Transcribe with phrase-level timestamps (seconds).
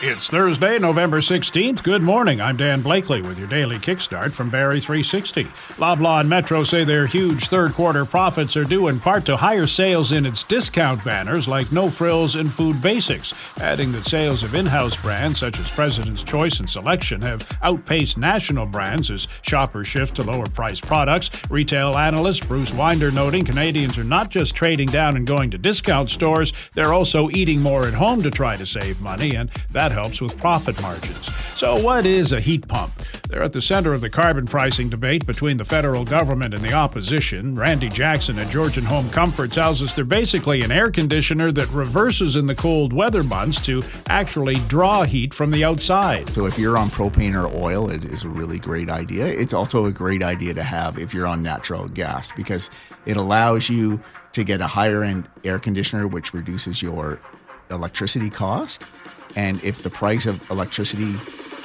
[0.00, 1.82] It's Thursday, November 16th.
[1.82, 2.40] Good morning.
[2.40, 5.42] I'm Dan Blakely with your daily kickstart from Barrie 360.
[5.76, 9.66] Loblaw and Metro say their huge third quarter profits are due in part to higher
[9.66, 14.54] sales in its discount banners like No Frills and Food Basics, adding that sales of
[14.54, 19.88] in house brands such as President's Choice and Selection have outpaced national brands as shoppers
[19.88, 21.28] shift to lower priced products.
[21.50, 26.08] Retail analyst Bruce Winder noting Canadians are not just trading down and going to discount
[26.08, 29.94] stores, they're also eating more at home to try to save money, and that that
[29.94, 31.34] helps with profit margins.
[31.56, 32.92] So, what is a heat pump?
[33.28, 36.74] They're at the center of the carbon pricing debate between the federal government and the
[36.74, 37.54] opposition.
[37.54, 42.36] Randy Jackson at Georgian Home Comfort tells us they're basically an air conditioner that reverses
[42.36, 46.28] in the cold weather months to actually draw heat from the outside.
[46.30, 49.26] So, if you're on propane or oil, it is a really great idea.
[49.26, 52.70] It's also a great idea to have if you're on natural gas because
[53.06, 54.00] it allows you
[54.34, 57.20] to get a higher end air conditioner, which reduces your
[57.70, 58.84] electricity cost
[59.36, 61.14] and if the price of electricity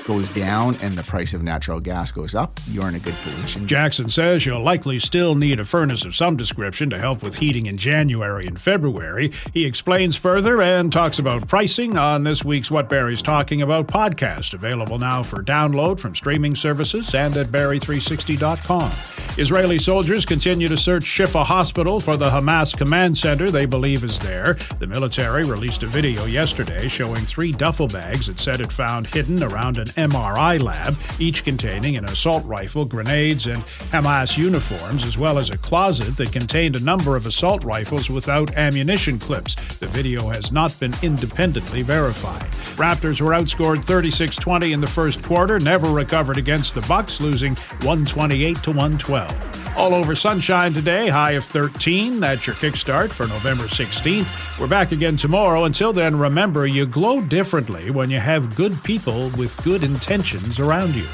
[0.05, 3.68] goes down and the price of natural gas goes up, you're in a good position.
[3.68, 7.65] Jackson says you'll likely still need a furnace of some description to help with heating
[7.65, 9.32] in January and February.
[9.54, 14.54] He explains further and talks about pricing on this week's What Barrie's Talking About podcast,
[14.54, 19.23] available now for download from streaming services and at barrie360.com.
[19.35, 24.20] Israeli soldiers continue to search Shifa Hospital for the Hamas command center they believe is
[24.20, 24.59] there.
[24.77, 29.41] The military released a video yesterday showing three duffel bags it said it found hidden
[29.41, 35.40] around an MRI lab, each containing an assault rifle, grenades, and Hamas uniforms, as well
[35.40, 39.55] as a closet that contained a number of assault rifles without ammunition clips.
[39.79, 42.52] The video has not been independently verified.
[42.76, 48.55] Raptors were outscored 36-20 in the first quarter, never recovered against the Bucks, losing 128
[48.63, 49.77] to 112.
[49.77, 52.20] All over sunshine today, high of 13.
[52.20, 54.60] That's your kickstart for November 16th.
[54.60, 55.65] We're back again tomorrow.
[55.65, 60.96] Until then, remember you glow differently when you have good people with good intentions around
[60.96, 61.08] you.